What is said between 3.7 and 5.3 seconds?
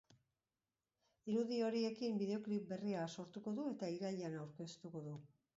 eta irailean aurkeztuko du.